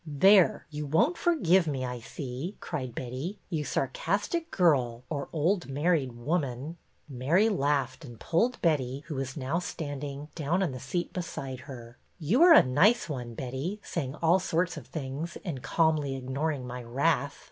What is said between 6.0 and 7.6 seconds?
woman!" Mary